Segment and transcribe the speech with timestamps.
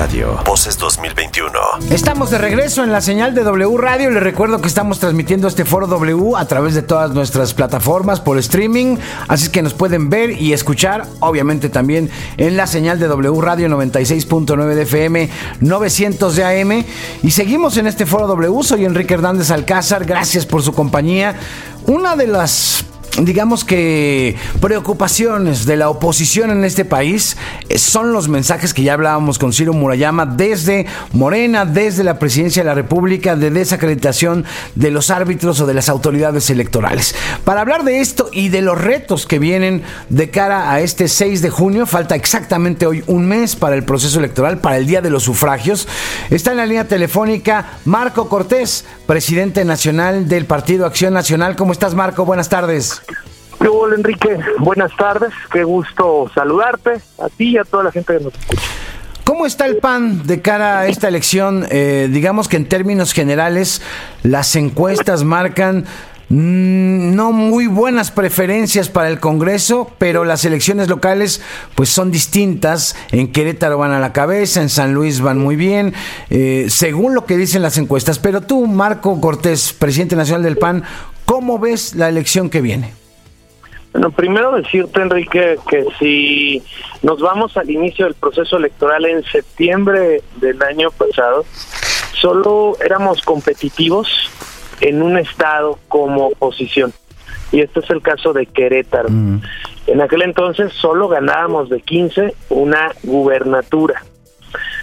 [0.00, 0.38] Radio.
[0.46, 1.52] Voces 2021.
[1.90, 4.10] Estamos de regreso en la señal de W Radio.
[4.10, 8.38] Les recuerdo que estamos transmitiendo este foro W a través de todas nuestras plataformas por
[8.38, 8.96] streaming.
[9.28, 12.08] Así que nos pueden ver y escuchar, obviamente también
[12.38, 15.28] en la señal de W Radio 96.9 de FM,
[15.60, 16.84] 900 de AM.
[17.22, 18.62] Y seguimos en este foro W.
[18.62, 20.06] Soy Enrique Hernández Alcázar.
[20.06, 21.34] Gracias por su compañía.
[21.86, 22.86] Una de las
[23.18, 27.36] digamos que preocupaciones de la oposición en este país
[27.68, 32.62] eh, son los mensajes que ya hablábamos con Ciro Murayama desde Morena, desde la presidencia
[32.62, 37.14] de la República, de desacreditación de los árbitros o de las autoridades electorales.
[37.44, 41.42] Para hablar de esto y de los retos que vienen de cara a este 6
[41.42, 45.10] de junio, falta exactamente hoy un mes para el proceso electoral, para el día de
[45.10, 45.88] los sufragios,
[46.30, 51.56] está en la línea telefónica Marco Cortés, presidente nacional del Partido Acción Nacional.
[51.56, 52.24] ¿Cómo estás, Marco?
[52.24, 52.99] Buenas tardes.
[53.68, 58.24] Hola Enrique, buenas tardes, qué gusto saludarte, a ti y a toda la gente que
[58.24, 58.62] nos escucha.
[59.24, 61.66] ¿Cómo está el PAN de cara a esta elección?
[61.70, 63.80] Eh, digamos que en términos generales,
[64.22, 65.84] las encuestas marcan
[66.30, 71.42] mm, no muy buenas preferencias para el Congreso, pero las elecciones locales
[71.74, 72.96] pues son distintas.
[73.12, 75.94] En Querétaro van a la cabeza, en San Luis van muy bien,
[76.30, 78.18] eh, según lo que dicen las encuestas.
[78.18, 80.82] Pero tú, Marco Cortés, presidente nacional del PAN,
[81.30, 82.92] ¿cómo ves la elección que viene?
[83.92, 86.60] Bueno, primero decirte, Enrique, que si
[87.02, 91.44] nos vamos al inicio del proceso electoral en septiembre del año pasado,
[92.14, 94.08] solo éramos competitivos
[94.80, 96.92] en un estado como oposición.
[97.52, 99.08] Y este es el caso de Querétaro.
[99.08, 99.40] Mm.
[99.86, 104.02] En aquel entonces solo ganábamos de 15 una gubernatura.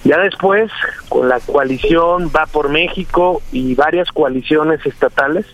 [0.06, 0.72] Ya después,
[1.10, 5.46] con la coalición Va por México y varias coaliciones estatales,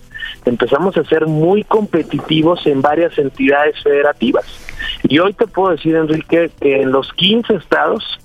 [0.45, 4.45] empezamos a ser muy competitivos en varias entidades federativas.
[5.03, 8.19] Y hoy te puedo decir, Enrique, que en los 15 estados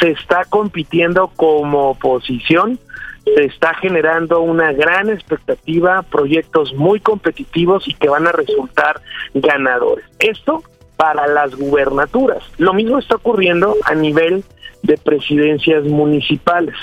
[0.00, 2.78] se está compitiendo como oposición,
[3.24, 9.00] se está generando una gran expectativa, proyectos muy competitivos y que van a resultar
[9.32, 10.04] ganadores.
[10.18, 10.62] Esto
[10.96, 12.42] para las gubernaturas.
[12.58, 14.44] Lo mismo está ocurriendo a nivel
[14.82, 16.76] de presidencias municipales.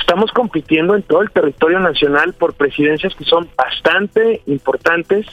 [0.00, 5.26] Estamos compitiendo en todo el territorio nacional por presidencias que son bastante importantes,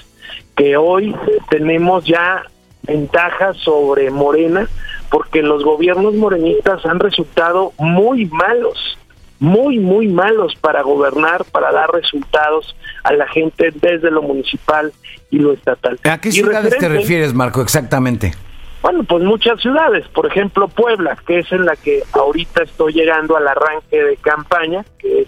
[0.56, 1.16] que hoy
[1.50, 2.44] tenemos ya
[2.84, 4.68] ventajas sobre Morena,
[5.10, 8.98] porque los gobiernos morenistas han resultado muy malos,
[9.40, 14.92] muy, muy malos para gobernar, para dar resultados a la gente desde lo municipal
[15.30, 16.00] y lo estatal.
[16.04, 18.34] ¿A qué ciudades te refieres, Marco, exactamente?
[18.82, 23.36] Bueno, pues muchas ciudades, por ejemplo Puebla, que es en la que ahorita estoy llegando
[23.36, 25.28] al arranque de campaña, que es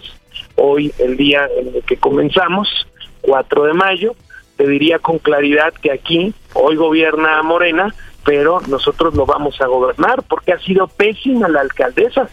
[0.56, 2.70] hoy el día en el que comenzamos,
[3.22, 4.16] 4 de mayo,
[4.56, 7.94] te diría con claridad que aquí hoy gobierna Morena,
[8.26, 12.30] pero nosotros lo vamos a gobernar porque ha sido pésima la alcaldesa.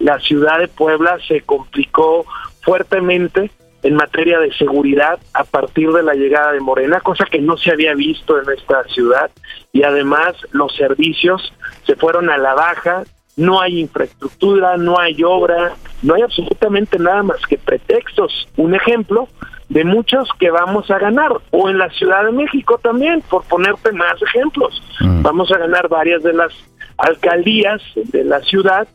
[0.00, 2.24] La ciudad de Puebla se complicó
[2.62, 3.50] fuertemente
[3.82, 7.70] en materia de seguridad a partir de la llegada de Morena, cosa que no se
[7.70, 9.30] había visto en esta ciudad
[9.72, 11.52] y además los servicios
[11.84, 13.04] se fueron a la baja,
[13.36, 18.48] no hay infraestructura, no hay obra, no hay absolutamente nada más que pretextos.
[18.56, 19.28] Un ejemplo
[19.68, 23.92] de muchos que vamos a ganar, o en la Ciudad de México también, por ponerte
[23.92, 24.82] más ejemplos.
[25.00, 25.22] Mm.
[25.22, 26.52] Vamos a ganar varias de las
[26.98, 28.88] alcaldías de la ciudad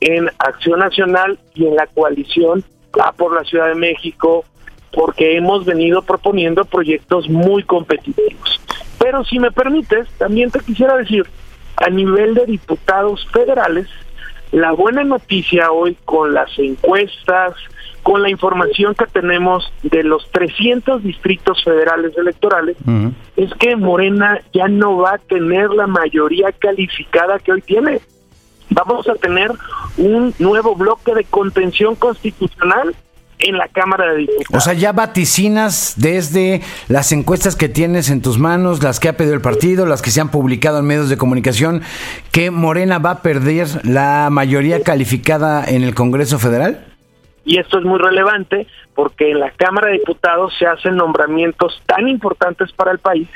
[0.00, 2.64] en Acción Nacional y en la coalición
[3.16, 4.44] por la Ciudad de México,
[4.92, 8.60] porque hemos venido proponiendo proyectos muy competitivos.
[8.98, 11.24] Pero si me permites, también te quisiera decir,
[11.76, 13.86] a nivel de diputados federales,
[14.52, 17.54] la buena noticia hoy con las encuestas,
[18.02, 22.76] con la información que tenemos de los 300 distritos federales electorales,
[23.36, 28.00] es que Morena ya no va a tener la mayoría calificada que hoy tiene
[28.76, 29.50] vamos a tener
[29.96, 32.94] un nuevo bloque de contención constitucional
[33.38, 34.48] en la Cámara de Diputados.
[34.52, 39.16] O sea, ya vaticinas desde las encuestas que tienes en tus manos, las que ha
[39.16, 41.82] pedido el partido, las que se han publicado en medios de comunicación,
[42.32, 46.86] que Morena va a perder la mayoría calificada en el Congreso Federal.
[47.44, 52.08] Y esto es muy relevante porque en la Cámara de Diputados se hacen nombramientos tan
[52.08, 53.28] importantes para el país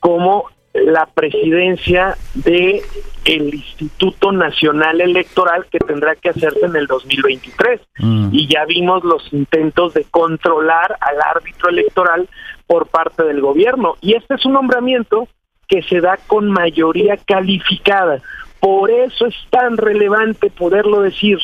[0.00, 2.82] como la presidencia de
[3.24, 8.28] el Instituto Nacional Electoral que tendrá que hacerse en el 2023 mm.
[8.32, 12.28] y ya vimos los intentos de controlar al árbitro electoral
[12.66, 15.28] por parte del gobierno y este es un nombramiento
[15.68, 18.20] que se da con mayoría calificada
[18.64, 21.36] por eso es tan relevante poderlo decir.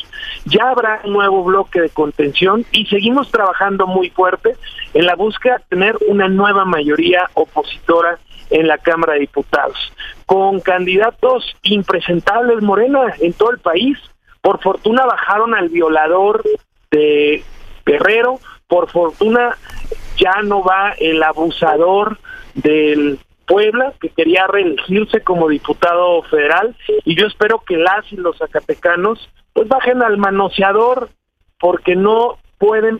[0.45, 4.55] Ya habrá un nuevo bloque de contención y seguimos trabajando muy fuerte
[4.95, 8.17] en la búsqueda de tener una nueva mayoría opositora
[8.51, 9.77] en la Cámara de Diputados,
[10.25, 13.97] con candidatos impresentables Morena en todo el país,
[14.41, 16.43] Por fortuna bajaron al violador
[16.89, 17.43] de
[17.85, 19.55] Guerrero, por fortuna
[20.17, 22.17] ya no va el abusador
[22.55, 26.75] del Puebla, que quería reelegirse como diputado federal,
[27.05, 31.09] y yo espero que las y los zacatecanos pues bajen al manoseador,
[31.59, 32.99] porque no pueden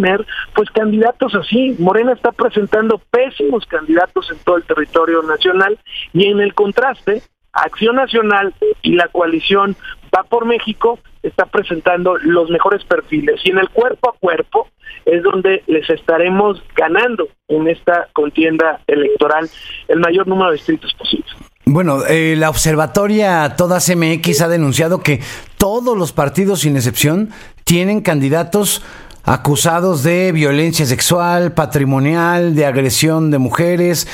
[0.00, 1.74] tener pues candidatos así.
[1.78, 5.78] Morena está presentando pésimos candidatos en todo el territorio nacional
[6.12, 7.22] y en el contraste,
[7.52, 9.76] Acción Nacional y la coalición
[10.14, 14.68] Va por México está presentando los mejores perfiles y en el cuerpo a cuerpo
[15.04, 19.50] es donde les estaremos ganando en esta contienda electoral
[19.88, 21.30] el mayor número de distritos posibles.
[21.66, 25.20] Bueno, eh, la observatoria Todas MX ha denunciado que
[25.58, 27.30] todos los partidos, sin excepción,
[27.64, 28.82] tienen candidatos
[29.24, 34.06] acusados de violencia sexual, patrimonial, de agresión de mujeres.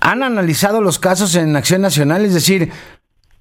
[0.00, 2.70] Han analizado los casos en Acción Nacional, es decir,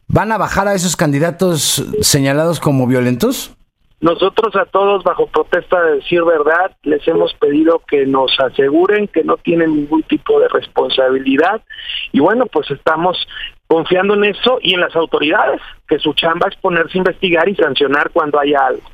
[0.07, 3.57] ¿van a bajar a esos candidatos señalados como violentos?
[3.99, 9.23] Nosotros a todos, bajo protesta de decir verdad, les hemos pedido que nos aseguren que
[9.23, 11.63] no tienen ningún tipo de responsabilidad
[12.11, 13.17] y bueno, pues estamos
[13.65, 17.55] confiando en eso y en las autoridades, que su chamba es ponerse a investigar y
[17.55, 18.87] sancionar cuando haya algo.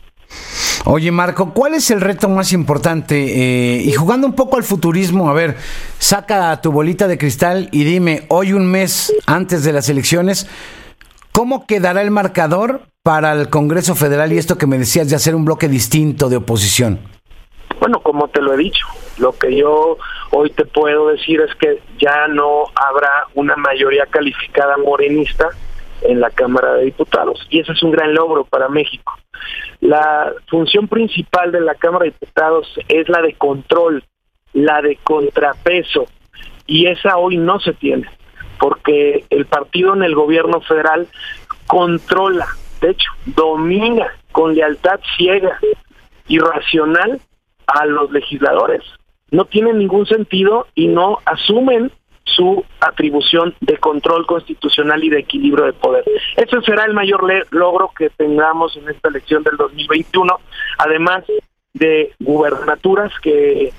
[0.86, 3.16] Oye Marco, ¿cuál es el reto más importante?
[3.16, 5.56] Eh, y jugando un poco al futurismo, a ver,
[5.98, 10.50] saca tu bolita de cristal y dime, hoy un mes antes de las elecciones,
[11.32, 15.36] ¿cómo quedará el marcador para el Congreso Federal y esto que me decías de hacer
[15.36, 17.00] un bloque distinto de oposición?
[17.80, 18.86] Bueno, como te lo he dicho,
[19.18, 19.98] lo que yo
[20.32, 25.50] hoy te puedo decir es que ya no habrá una mayoría calificada morenista
[26.02, 29.14] en la Cámara de Diputados y ese es un gran logro para México.
[29.84, 34.04] La función principal de la Cámara de Diputados es la de control,
[34.54, 36.06] la de contrapeso
[36.66, 38.08] y esa hoy no se tiene
[38.60, 41.08] porque el partido en el gobierno federal
[41.68, 42.48] controla
[42.84, 45.58] de hecho, domina con lealtad ciega,
[46.28, 47.22] irracional
[47.66, 48.82] a los legisladores.
[49.32, 51.94] No tiene ningún sentido y no asumen
[52.36, 56.04] su atribución de control constitucional y de equilibrio de poder.
[56.36, 60.40] Ese será el mayor logro que tengamos en esta elección del 2021,
[60.78, 61.24] además
[61.74, 63.74] de gubernaturas que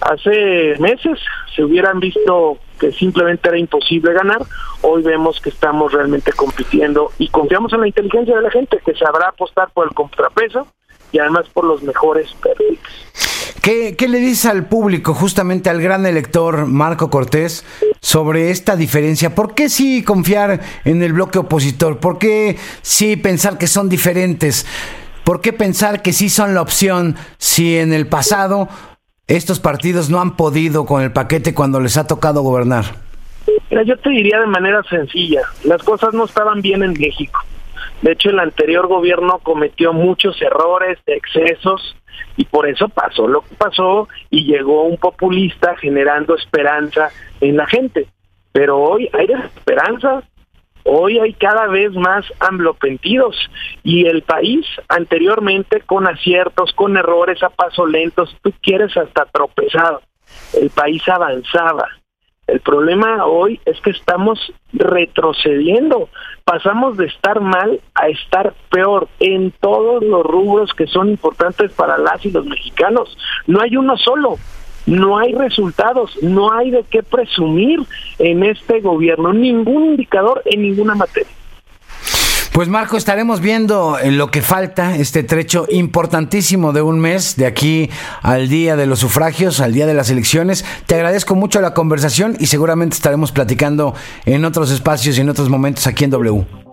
[0.00, 1.18] hace meses
[1.54, 4.40] se hubieran visto que simplemente era imposible ganar,
[4.82, 8.94] hoy vemos que estamos realmente compitiendo y confiamos en la inteligencia de la gente que
[8.94, 10.68] sabrá apostar por el contrapeso
[11.10, 13.27] y además por los mejores perfiles.
[13.62, 17.64] ¿Qué, ¿Qué, le dice al público, justamente al gran elector Marco Cortés,
[18.00, 19.34] sobre esta diferencia?
[19.34, 21.98] ¿Por qué sí confiar en el bloque opositor?
[21.98, 24.66] ¿Por qué sí pensar que son diferentes?
[25.24, 28.68] ¿Por qué pensar que sí son la opción si en el pasado
[29.26, 32.84] estos partidos no han podido con el paquete cuando les ha tocado gobernar?
[33.70, 37.40] Mira, yo te diría de manera sencilla, las cosas no estaban bien en México.
[38.02, 41.96] De hecho, el anterior gobierno cometió muchos errores, excesos,
[42.36, 47.10] y por eso pasó lo que pasó y llegó un populista generando esperanza
[47.40, 48.06] en la gente.
[48.52, 50.22] Pero hoy hay desesperanza,
[50.90, 53.36] Hoy hay cada vez más amblopentidos
[53.82, 60.00] y el país anteriormente con aciertos, con errores a paso lentos, tú quieres hasta tropezado.
[60.58, 61.88] El país avanzaba.
[62.48, 66.08] El problema hoy es que estamos retrocediendo.
[66.44, 71.98] Pasamos de estar mal a estar peor en todos los rubros que son importantes para
[71.98, 73.16] las y los mexicanos.
[73.46, 74.36] No hay uno solo
[74.86, 77.80] no hay resultados, no hay de qué presumir
[78.18, 81.37] en este gobierno, ningún indicador en ninguna materia.
[82.58, 87.46] Pues Marco, estaremos viendo en lo que falta, este trecho importantísimo de un mes, de
[87.46, 87.88] aquí
[88.20, 90.64] al día de los sufragios, al día de las elecciones.
[90.86, 95.48] Te agradezco mucho la conversación y seguramente estaremos platicando en otros espacios y en otros
[95.48, 96.67] momentos aquí en W.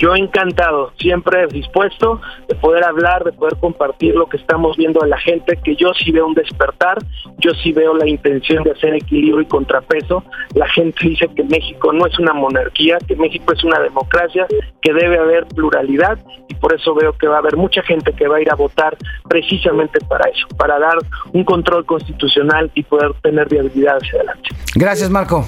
[0.00, 5.06] Yo encantado, siempre dispuesto de poder hablar, de poder compartir lo que estamos viendo a
[5.06, 6.96] la gente, que yo sí veo un despertar,
[7.36, 10.24] yo sí veo la intención de hacer equilibrio y contrapeso.
[10.54, 14.46] La gente dice que México no es una monarquía, que México es una democracia,
[14.80, 18.26] que debe haber pluralidad y por eso veo que va a haber mucha gente que
[18.26, 18.96] va a ir a votar
[19.28, 20.96] precisamente para eso, para dar
[21.34, 24.48] un control constitucional y poder tener viabilidad hacia adelante.
[24.74, 25.44] Gracias, Marco.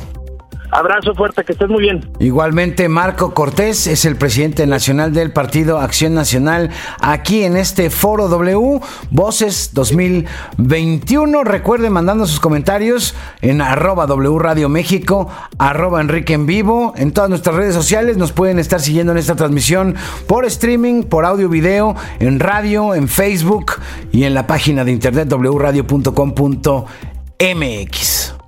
[0.73, 2.11] Abrazo fuerte, que estés muy bien.
[2.19, 8.29] Igualmente, Marco Cortés es el presidente nacional del Partido Acción Nacional aquí en este Foro
[8.29, 11.45] W, Voces 2021.
[11.45, 16.95] Recuerden mandando sus comentarios en arroba W Radio México, arroba Enrique en vivo.
[16.97, 19.95] En todas nuestras redes sociales nos pueden estar siguiendo en esta transmisión
[20.26, 23.73] por streaming, por audio video, en radio, en Facebook
[24.11, 26.83] y en la página de internet wradio.com.mx.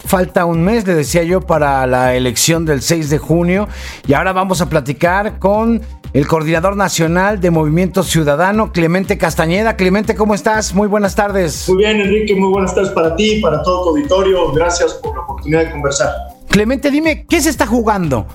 [0.04, 3.68] falta un mes, le decía yo, para la elección del 6 de junio.
[4.06, 5.82] Y ahora vamos a platicar con
[6.12, 9.76] el coordinador nacional de Movimiento Ciudadano, Clemente Castañeda.
[9.76, 10.74] Clemente, ¿cómo estás?
[10.74, 11.68] Muy buenas tardes.
[11.68, 14.52] Muy bien, Enrique, muy buenas tardes para ti, para todo tu auditorio.
[14.52, 16.12] Gracias por la oportunidad de conversar.
[16.48, 18.28] Clemente, dime, ¿qué se está jugando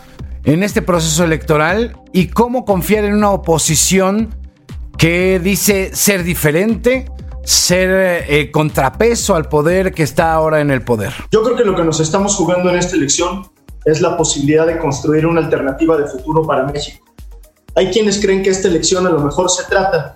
[0.43, 4.35] en este proceso electoral y cómo confiar en una oposición
[4.97, 7.05] que dice ser diferente?
[7.49, 11.13] Ser eh, contrapeso al poder que está ahora en el poder?
[11.31, 13.49] Yo creo que lo que nos estamos jugando en esta elección
[13.85, 17.03] es la posibilidad de construir una alternativa de futuro para México.
[17.73, 20.15] Hay quienes creen que esta elección a lo mejor se trata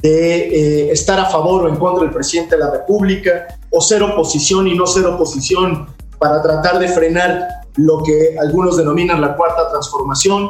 [0.00, 4.02] de eh, estar a favor o en contra del presidente de la República, o ser
[4.02, 5.86] oposición y no ser oposición
[6.18, 7.46] para tratar de frenar
[7.76, 10.48] lo que algunos denominan la cuarta transformación.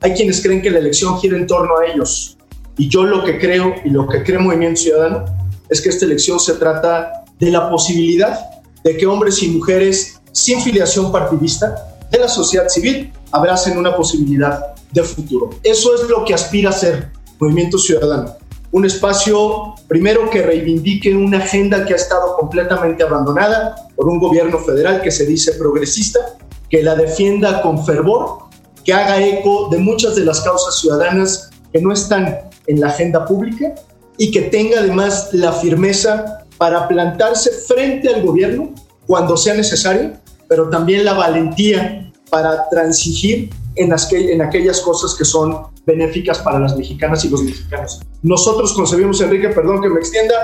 [0.00, 2.38] Hay quienes creen que la elección gira en torno a ellos.
[2.76, 5.41] Y yo lo que creo y lo que cree Movimiento Ciudadano
[5.72, 8.38] es que esta elección se trata de la posibilidad
[8.84, 14.74] de que hombres y mujeres sin filiación partidista de la sociedad civil abracen una posibilidad
[14.92, 15.50] de futuro.
[15.62, 17.10] Eso es lo que aspira a ser
[17.40, 18.36] Movimiento Ciudadano.
[18.70, 24.58] Un espacio, primero, que reivindique una agenda que ha estado completamente abandonada por un gobierno
[24.58, 26.20] federal que se dice progresista,
[26.68, 28.44] que la defienda con fervor,
[28.84, 33.24] que haga eco de muchas de las causas ciudadanas que no están en la agenda
[33.24, 33.74] pública
[34.18, 38.72] y que tenga además la firmeza para plantarse frente al gobierno
[39.06, 40.12] cuando sea necesario,
[40.48, 46.76] pero también la valentía para transigir en, en aquellas cosas que son benéficas para las
[46.76, 48.00] mexicanas y los mexicanos.
[48.22, 50.34] Nosotros concebimos, Enrique, perdón que me extienda,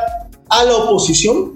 [0.49, 1.55] a la oposición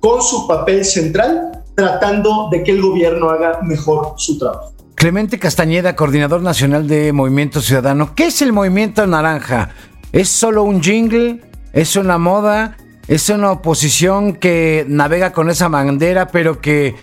[0.00, 4.72] con su papel central, tratando de que el gobierno haga mejor su trabajo.
[4.94, 8.14] Clemente Castañeda, coordinador nacional de Movimiento Ciudadano.
[8.14, 9.70] ¿Qué es el Movimiento Naranja?
[10.12, 11.40] ¿Es solo un jingle?
[11.74, 12.76] Es una moda,
[13.08, 16.94] es una oposición que navega con esa bandera, pero que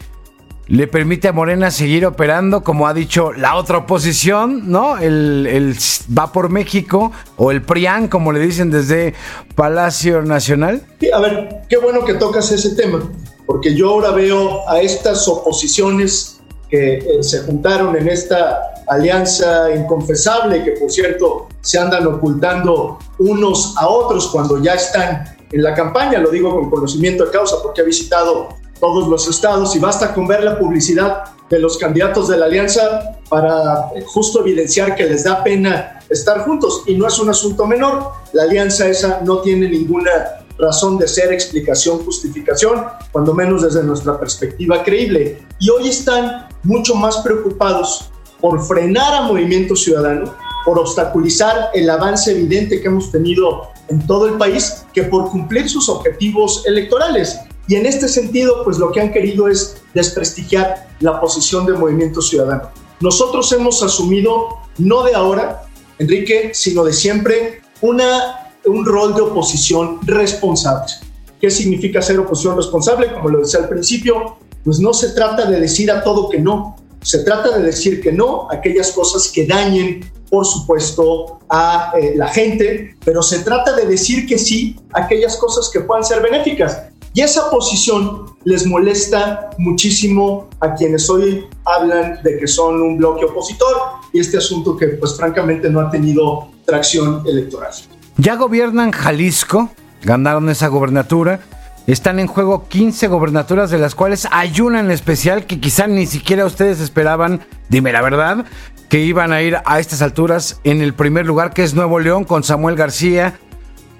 [0.67, 4.97] le permite a Morena seguir operando, como ha dicho la otra oposición, ¿no?
[4.97, 5.75] El,
[6.17, 9.13] va por México o el PRIAN, como le dicen desde
[9.55, 10.81] Palacio Nacional.
[11.01, 13.11] Sí, a ver, qué bueno que tocas ese tema,
[13.45, 20.63] porque yo ahora veo a estas oposiciones que eh, se juntaron en esta alianza inconfesable,
[20.63, 26.19] que por cierto se andan ocultando unos a otros cuando ya están en la campaña,
[26.19, 28.49] lo digo con conocimiento de causa porque he visitado
[28.79, 33.19] todos los estados y basta con ver la publicidad de los candidatos de la alianza
[33.29, 37.67] para eh, justo evidenciar que les da pena estar juntos y no es un asunto
[37.67, 38.11] menor.
[38.33, 40.11] La alianza esa no tiene ninguna
[40.57, 45.45] razón de ser, explicación, justificación, cuando menos desde nuestra perspectiva creíble.
[45.59, 50.33] Y hoy están mucho más preocupados por frenar a Movimiento Ciudadano,
[50.65, 55.69] por obstaculizar el avance evidente que hemos tenido en todo el país, que por cumplir
[55.69, 57.39] sus objetivos electorales.
[57.67, 62.21] Y en este sentido, pues lo que han querido es desprestigiar la posición del Movimiento
[62.21, 62.69] Ciudadano.
[62.99, 65.63] Nosotros hemos asumido, no de ahora,
[65.99, 70.93] Enrique, sino de siempre, una, un rol de oposición responsable.
[71.39, 73.11] ¿Qué significa ser oposición responsable?
[73.13, 76.75] Como lo decía al principio, pues no se trata de decir a todo que no,
[77.01, 80.01] se trata de decir que no a aquellas cosas que dañen,
[80.31, 85.35] por supuesto, a eh, la gente, pero se trata de decir que sí a aquellas
[85.35, 86.83] cosas que puedan ser benéficas.
[87.13, 93.25] Y esa posición les molesta muchísimo a quienes hoy hablan de que son un bloque
[93.25, 93.75] opositor
[94.13, 97.73] y este asunto que pues francamente no ha tenido tracción electoral.
[98.15, 99.69] Ya gobiernan Jalisco,
[100.01, 101.41] ganaron esa gobernatura
[101.88, 106.05] están en juego 15 gobernaturas, de las cuales hay una en especial que quizá ni
[106.05, 108.45] siquiera ustedes esperaban, dime la verdad,
[108.89, 112.23] que iban a ir a estas alturas en el primer lugar, que es Nuevo León,
[112.23, 113.39] con Samuel García,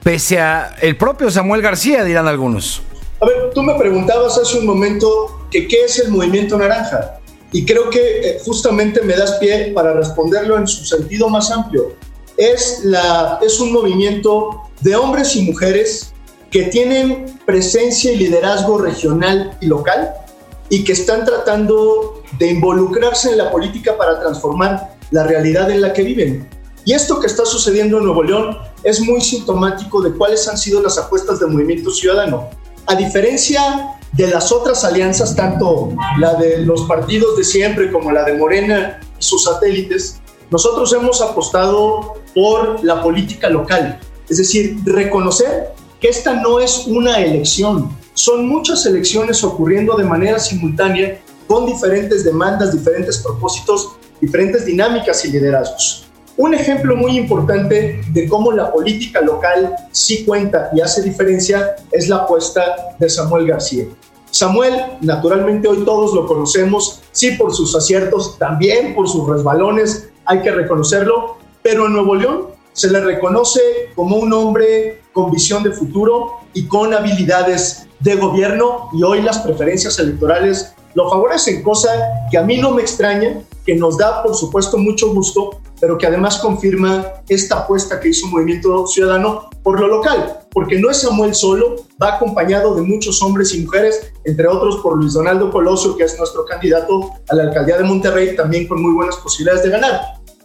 [0.04, 2.82] pese a el propio Samuel García, dirán algunos.
[3.22, 7.20] A ver, tú me preguntabas hace un momento que qué es el movimiento naranja.
[7.52, 11.94] Y creo que eh, justamente me das pie para responderlo en su sentido más amplio.
[12.38, 16.11] Es, la, es un movimiento de hombres y mujeres
[16.52, 20.14] que tienen presencia y liderazgo regional y local
[20.70, 25.94] y que están tratando de involucrarse en la política para transformar la realidad en la
[25.94, 26.48] que viven.
[26.84, 30.82] Y esto que está sucediendo en Nuevo León es muy sintomático de cuáles han sido
[30.82, 32.50] las apuestas del movimiento ciudadano.
[32.88, 35.90] A diferencia de las otras alianzas, tanto
[36.20, 41.22] la de los partidos de siempre como la de Morena y sus satélites, nosotros hemos
[41.22, 48.48] apostado por la política local, es decir, reconocer que esta no es una elección, son
[48.48, 56.08] muchas elecciones ocurriendo de manera simultánea con diferentes demandas, diferentes propósitos, diferentes dinámicas y liderazgos.
[56.38, 62.10] Un ejemplo muy importante de cómo la política local sí cuenta y hace diferencia es
[62.10, 63.86] la apuesta de Samuel García.
[64.32, 70.42] Samuel, naturalmente hoy todos lo conocemos, sí por sus aciertos, también por sus resbalones, hay
[70.42, 73.62] que reconocerlo, pero en Nuevo León se le reconoce
[73.96, 79.40] como un hombre con visión de futuro y con habilidades de gobierno y hoy las
[79.40, 81.90] preferencias electorales lo favorecen, cosa
[82.30, 86.08] que a mí no me extraña, que nos da por supuesto mucho gusto, pero que
[86.08, 91.34] además confirma esta apuesta que hizo Movimiento Ciudadano por lo local, porque no es Samuel
[91.34, 96.04] solo, va acompañado de muchos hombres y mujeres, entre otros por Luis Donaldo Colosio, que
[96.04, 100.02] es nuestro candidato a la alcaldía de Monterrey, también con muy buenas posibilidades de ganar.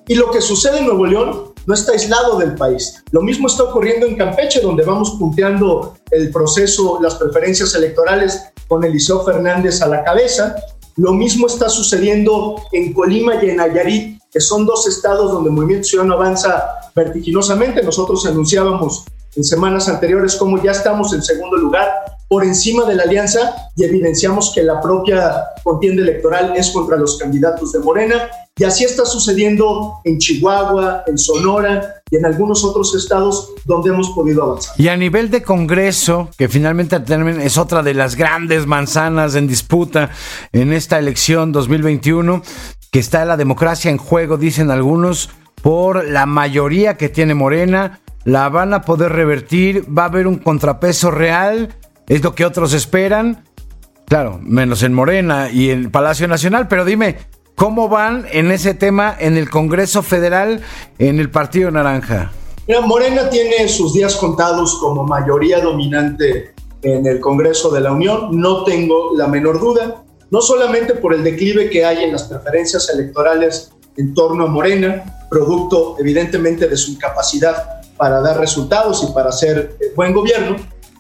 [0.07, 3.03] Y lo que sucede en Nuevo León no está aislado del país.
[3.11, 8.85] Lo mismo está ocurriendo en Campeche, donde vamos punteando el proceso, las preferencias electorales con
[8.85, 10.57] Eliseo Fernández a la cabeza.
[10.97, 15.57] Lo mismo está sucediendo en Colima y en Nayarit, que son dos estados donde el
[15.57, 17.83] Movimiento Ciudadano avanza vertiginosamente.
[17.83, 19.05] Nosotros anunciábamos
[19.35, 23.85] en semanas anteriores cómo ya estamos en segundo lugar por encima de la alianza y
[23.85, 28.29] evidenciamos que la propia contienda electoral es contra los candidatos de Morena.
[28.59, 34.11] Y así está sucediendo en Chihuahua, en Sonora y en algunos otros estados donde hemos
[34.11, 34.75] podido avanzar.
[34.81, 36.99] Y a nivel de Congreso, que finalmente
[37.45, 40.11] es otra de las grandes manzanas en disputa
[40.53, 42.43] en esta elección 2021,
[42.91, 45.29] que está la democracia en juego, dicen algunos,
[45.63, 50.39] por la mayoría que tiene Morena, la van a poder revertir, va a haber un
[50.39, 51.77] contrapeso real
[52.09, 53.45] es lo que otros esperan.
[54.07, 57.17] Claro, menos en Morena y en Palacio Nacional, pero dime,
[57.55, 60.61] ¿cómo van en ese tema en el Congreso Federal,
[60.99, 62.31] en el Partido Naranja?
[62.69, 68.29] Mira, Morena tiene sus días contados como mayoría dominante en el Congreso de la Unión,
[68.41, 72.89] no tengo la menor duda, no solamente por el declive que hay en las preferencias
[72.91, 79.31] electorales en torno a Morena, producto evidentemente de su incapacidad para dar resultados y para
[79.31, 80.57] hacer buen gobierno,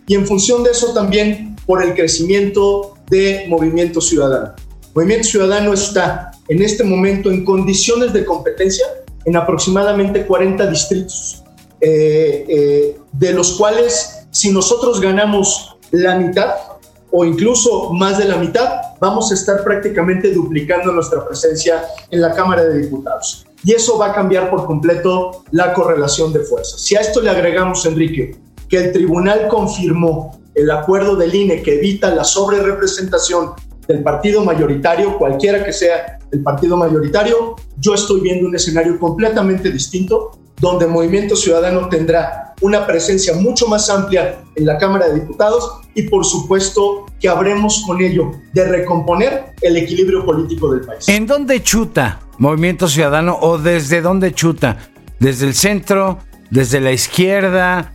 [0.06, 4.54] y en función de eso también por el crecimiento de Movimiento Ciudadano.
[4.94, 8.86] Movimiento Ciudadano está en este momento en condiciones de competencia
[9.24, 11.42] en aproximadamente 40 distritos,
[11.80, 16.54] eh, eh, de los cuales si nosotros ganamos la mitad
[17.10, 18.68] o incluso más de la mitad,
[19.00, 23.46] vamos a estar prácticamente duplicando nuestra presencia en la Cámara de Diputados.
[23.64, 26.80] Y eso va a cambiar por completo la correlación de fuerzas.
[26.80, 28.36] Si a esto le agregamos, Enrique,
[28.68, 33.52] que el tribunal confirmó el acuerdo del INE que evita la sobrerepresentación
[33.86, 39.70] del partido mayoritario, cualquiera que sea el partido mayoritario, yo estoy viendo un escenario completamente
[39.70, 45.80] distinto, donde Movimiento Ciudadano tendrá una presencia mucho más amplia en la Cámara de Diputados
[45.94, 51.08] y por supuesto que habremos con ello de recomponer el equilibrio político del país.
[51.08, 54.78] ¿En dónde chuta Movimiento Ciudadano o desde dónde chuta?
[55.20, 56.18] ¿Desde el centro?
[56.50, 57.92] ¿Desde la izquierda?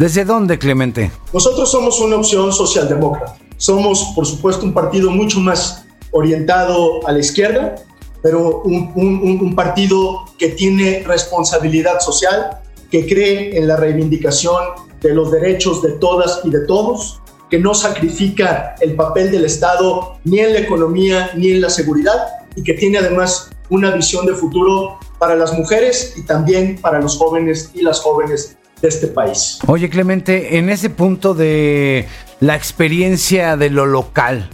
[0.00, 1.10] ¿Desde dónde, Clemente?
[1.30, 3.36] Nosotros somos una opción socialdemócrata.
[3.58, 7.74] Somos, por supuesto, un partido mucho más orientado a la izquierda,
[8.22, 14.62] pero un, partido que tiene responsabilidad social, que cree en la reivindicación
[15.02, 20.16] de los derechos de todas y de todos, que no sacrifica el papel del Estado
[20.24, 24.32] ni en la economía ni en la seguridad y que tiene además una visión de
[24.32, 29.58] futuro para las mujeres y también para los jóvenes y las jóvenes de este país.
[29.66, 32.06] Oye, Clemente, en ese punto de
[32.40, 34.50] la experiencia de lo local,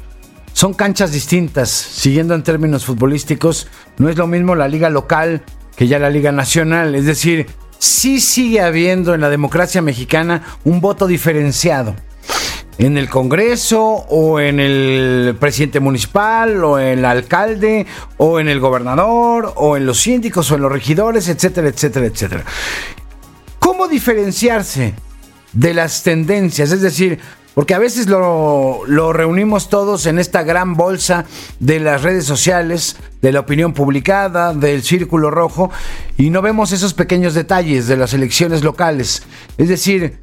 [0.53, 5.43] son canchas distintas, siguiendo en términos futbolísticos, no es lo mismo la liga local
[5.77, 7.47] que ya la liga nacional, es decir,
[7.79, 11.95] sí sigue habiendo en la democracia mexicana un voto diferenciado.
[12.79, 17.87] En el Congreso, o en el presidente municipal, o en el alcalde,
[18.19, 22.45] o en el gobernador, o en los síndicos, o en los regidores, etcétera, etcétera, etcétera.
[23.67, 24.95] ¿Cómo diferenciarse
[25.53, 26.71] de las tendencias?
[26.71, 27.19] Es decir,
[27.53, 31.25] porque a veces lo, reunimos todos en esta gran bolsa
[31.59, 35.73] de las redes sociales, de la opinión publicada, del círculo rojo,
[36.17, 39.25] y no vemos esos pequeños detalles de las elecciones locales.
[39.59, 40.21] Es decir,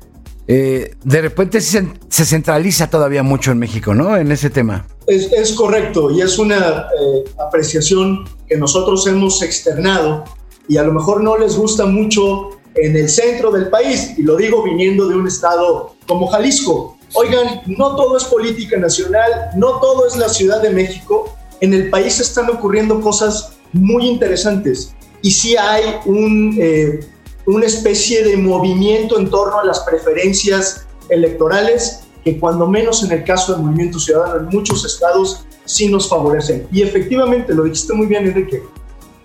[0.48, 4.16] eh, de repente se, centraliza todavía mucho en México, ¿no?
[4.16, 4.88] En ese tema.
[5.06, 10.24] Es, correcto y es una eh, apreciación que nosotros hemos externado
[10.70, 14.36] y a lo mejor no les gusta mucho en el centro del país, y lo
[14.36, 16.98] digo viniendo de un estado como Jalisco.
[17.14, 21.36] Oigan, no todo es política nacional, no todo es la Ciudad de México.
[21.62, 27.00] En el país están ocurriendo cosas muy interesantes y sí hay un, eh,
[27.46, 33.24] una especie de movimiento en torno a las preferencias electorales que cuando menos en el
[33.24, 36.68] caso del movimiento ciudadano en muchos estados sí nos favorecen.
[36.72, 38.62] Y efectivamente, lo dijiste muy bien, Enrique,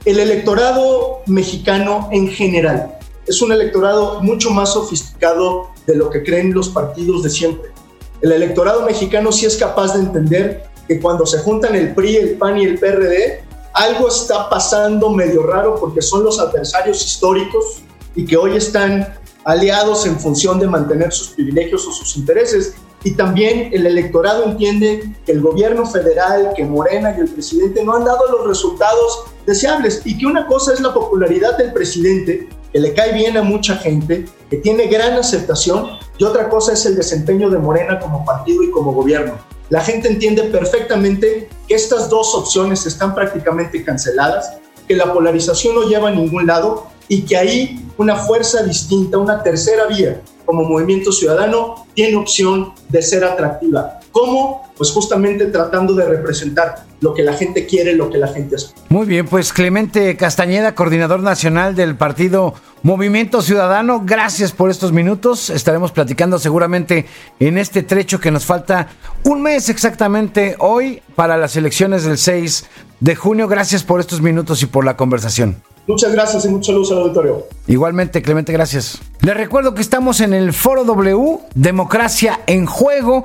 [0.04, 2.97] el electorado mexicano en general
[3.28, 7.70] es un electorado mucho más sofisticado de lo que creen los partidos de siempre.
[8.22, 12.38] el electorado mexicano sí es capaz de entender que cuando se juntan el PRI, el
[12.38, 17.82] PAN y el PRD, algo está pasando medio raro porque son los adversarios históricos
[18.16, 19.14] y que hoy están
[19.44, 22.74] aliados en función de mantener sus privilegios o sus intereses.
[23.04, 27.94] Y también el electorado entiende que el gobierno federal, que Morena y el presidente no
[27.94, 32.80] han dado los resultados deseables y que una cosa es la popularidad del presidente, que
[32.80, 36.96] le cae bien a mucha gente, que tiene gran aceptación, y otra cosa es el
[36.96, 39.34] desempeño de Morena como partido y como gobierno.
[39.70, 45.82] La gente entiende perfectamente que estas dos opciones están prácticamente canceladas, que la polarización no
[45.82, 51.12] lleva a ningún lado y que ahí una fuerza distinta, una tercera vía como movimiento
[51.12, 54.00] ciudadano tiene opción de ser atractiva.
[54.12, 54.72] ¿Cómo?
[54.78, 58.80] Pues justamente tratando de representar lo que la gente quiere, lo que la gente espera.
[58.88, 65.50] Muy bien, pues Clemente Castañeda, coordinador nacional del partido Movimiento Ciudadano, gracias por estos minutos.
[65.50, 67.06] Estaremos platicando seguramente
[67.40, 68.88] en este trecho que nos falta
[69.24, 72.66] un mes exactamente hoy para las elecciones del 6
[73.00, 73.48] de junio.
[73.48, 75.62] Gracias por estos minutos y por la conversación.
[75.88, 77.46] Muchas gracias y mucha luz al auditorio.
[77.66, 78.98] Igualmente, Clemente, gracias.
[79.22, 83.24] Les recuerdo que estamos en el Foro W, Democracia en Juego.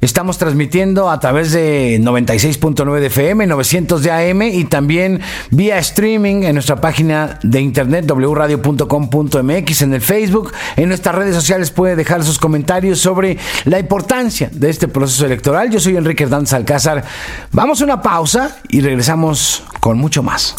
[0.00, 6.44] Estamos transmitiendo a través de 96.9 de FM, 900 de AM y también vía streaming
[6.44, 12.22] en nuestra página de internet wradio.com.mx, en el Facebook, en nuestras redes sociales puede dejar
[12.22, 15.68] sus comentarios sobre la importancia de este proceso electoral.
[15.68, 17.04] Yo soy Enrique Hernández Alcázar.
[17.50, 20.54] Vamos a una pausa y regresamos con mucho más.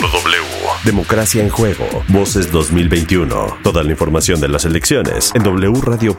[0.00, 0.40] W.
[0.84, 1.84] Democracia en juego.
[2.08, 3.58] Voces 2021.
[3.62, 6.16] Toda la información de las elecciones en wradio.com.mx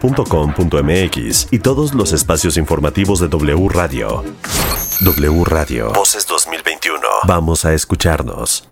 [1.52, 4.24] y todos los espacios informativos de W Radio.
[5.02, 5.92] W Radio.
[5.94, 7.00] Voces 2021.
[7.26, 8.71] Vamos a escucharnos.